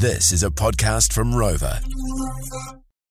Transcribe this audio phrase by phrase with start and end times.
[0.00, 1.78] This is a podcast from Rover.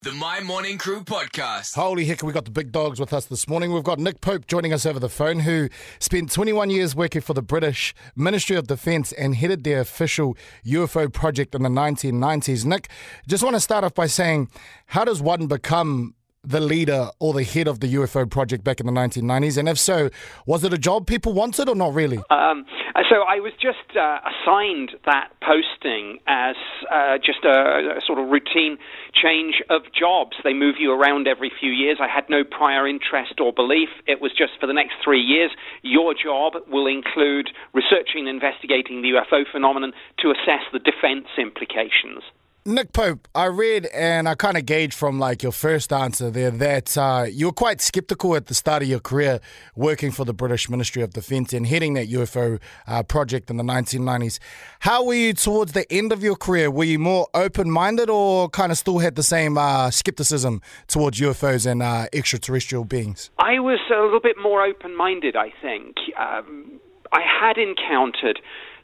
[0.02, 1.76] The My Morning Crew podcast.
[1.76, 3.72] Holy heck, we got the big dogs with us this morning.
[3.72, 7.36] We've got Nick Pope joining us over the phone, who spent 21 years working for
[7.36, 10.36] the British Ministry of Defence and headed their official
[10.66, 12.66] UFO project in the 1990s.
[12.66, 12.90] Nick,
[13.28, 14.50] just want to start off by saying,
[14.88, 18.86] how does one become the leader or the head of the UFO project back in
[18.86, 19.58] the 1990s?
[19.58, 20.10] And if so,
[20.46, 22.18] was it a job people wanted or not really?
[22.30, 22.66] Um,
[23.10, 26.56] so I was just uh, assigned that posting as
[26.92, 28.78] uh, just a, a, sort of routine
[29.14, 30.38] change of jobs.
[30.44, 31.98] They move you around every few years.
[32.02, 33.90] I had no prior interest or belief.
[34.08, 35.52] It was just for the next three years.
[35.82, 42.24] Your job will include researching and investigating the UFO phenomenon to assess the defense implications.
[42.66, 46.52] Nick Pope, I read and I kind of gauged from like your first answer there
[46.52, 49.40] that uh, you were quite skeptical at the start of your career
[49.76, 53.64] working for the British Ministry of Defence and heading that UFO uh, project in the
[53.64, 54.40] 1990s.
[54.82, 56.70] How were you towards the end of your career?
[56.70, 61.20] Were you more open minded or kind of still had the same uh, skepticism towards
[61.20, 63.32] UFOs and uh, extraterrestrial beings?
[63.40, 65.96] I was a little bit more open minded, I think.
[66.20, 68.40] Um, I had encountered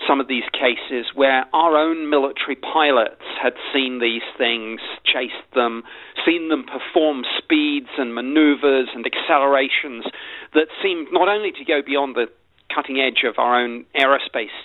[0.08, 5.84] some of these cases where our own military pilots had seen these things, chased them,
[6.26, 10.06] seen them perform speeds and maneuvers and accelerations
[10.54, 12.28] that seemed not only to go beyond the
[12.74, 14.56] cutting edge of our own aerospace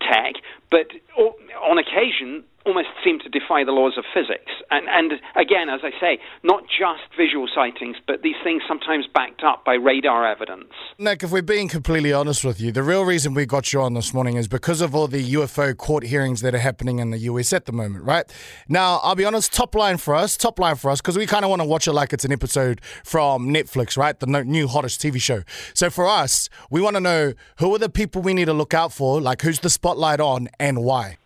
[0.00, 0.34] tech,
[0.70, 0.86] but
[1.16, 4.50] on occasion almost seem to defy the laws of physics.
[4.70, 9.42] And, and again, as I say, not just visual sightings, but these things sometimes backed
[9.44, 10.72] up by radar evidence.
[10.98, 13.94] Nick, if we're being completely honest with you, the real reason we got you on
[13.94, 17.18] this morning is because of all the UFO court hearings that are happening in the
[17.18, 18.24] US at the moment, right?
[18.68, 21.44] Now, I'll be honest, top line for us, top line for us, because we kind
[21.44, 24.18] of want to watch it like it's an episode from Netflix, right?
[24.18, 25.42] The new hottest TV show.
[25.74, 28.72] So for us, we want to know who are the people we need to look
[28.72, 31.18] out for, like who's the spotlight on and why?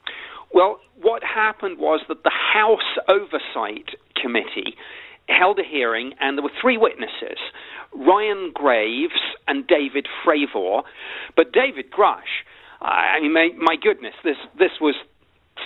[0.53, 4.77] Well, what happened was that the House Oversight Committee
[5.29, 7.39] held a hearing, and there were three witnesses
[7.95, 10.83] Ryan Graves and David Fravor.
[11.37, 12.45] But David Grusch,
[12.81, 14.95] I mean, my, my goodness, this, this was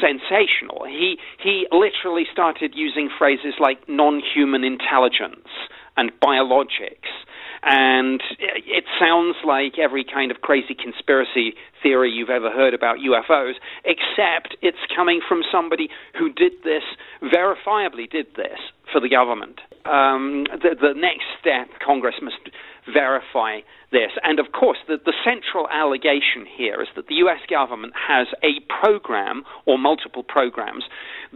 [0.00, 0.84] sensational.
[0.86, 5.48] He, he literally started using phrases like non human intelligence
[5.96, 7.12] and biologics
[7.62, 13.54] and it sounds like every kind of crazy conspiracy theory you've ever heard about UFOs,
[13.84, 16.82] except it's coming from somebody who did this,
[17.22, 18.58] verifiably did this
[18.92, 19.60] for the government.
[19.84, 22.50] Um, the, the next step, Congress must
[22.92, 23.60] verify
[23.90, 24.10] this.
[24.22, 28.60] And of course, the, the central allegation here is that the US government has a
[28.80, 30.84] program or multiple programs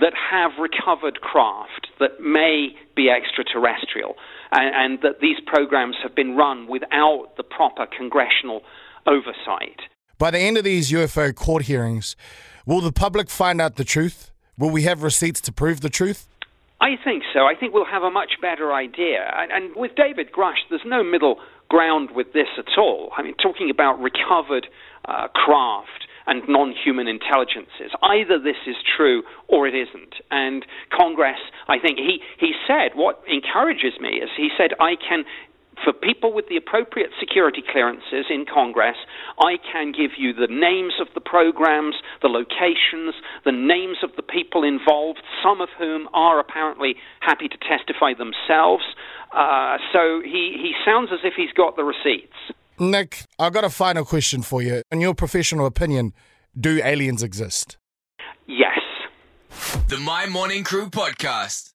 [0.01, 4.15] that have recovered craft that may be extraterrestrial,
[4.53, 8.63] and, and that these programs have been run without the proper congressional
[9.07, 9.81] oversight.
[10.19, 12.17] By the end of these UFO court hearings,
[12.65, 14.33] will the public find out the truth?
[14.59, 16.27] Will we have receipts to prove the truth?
[16.81, 17.41] I think so.
[17.41, 19.33] I think we'll have a much better idea.
[19.35, 21.37] And, and, with David Grusch, there's no middle
[21.69, 23.11] ground with this at all.
[23.17, 24.67] I mean, talking about recovered
[25.07, 27.95] uh, craft and non human intelligences.
[28.03, 30.15] Either this is true or it isn't.
[30.31, 35.25] And Congress, I think, he, he said, what encourages me is he said, I can
[35.85, 38.97] for people with the appropriate security clearances in Congress,
[39.39, 43.15] I can give you the names of the programs, the locations,
[43.45, 48.85] the names of the people involved, some of whom are apparently happy to testify themselves.
[49.33, 52.37] Uh, so he, he sounds as if he's got the receipts.
[52.79, 54.83] Nick, I've got a final question for you.
[54.91, 56.13] In your professional opinion,
[56.59, 57.79] do aliens exist?
[58.47, 58.79] Yes.
[59.89, 61.73] The My Morning Crew podcast.